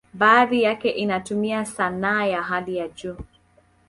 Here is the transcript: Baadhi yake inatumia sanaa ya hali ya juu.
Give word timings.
Baadhi 0.13 0.63
yake 0.63 0.89
inatumia 0.89 1.65
sanaa 1.65 2.25
ya 2.25 2.41
hali 2.41 2.77
ya 2.77 2.87
juu. 2.87 3.17